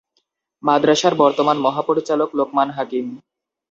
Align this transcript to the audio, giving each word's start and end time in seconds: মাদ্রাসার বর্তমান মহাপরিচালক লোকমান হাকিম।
মাদ্রাসার 0.63 1.13
বর্তমান 1.15 1.57
মহাপরিচালক 1.57 2.29
লোকমান 2.39 2.67
হাকিম। 2.71 3.05